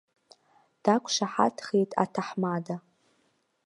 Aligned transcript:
Дақәшаҳаҭхеит 0.83 1.91
аҭаҳмада. 2.03 2.75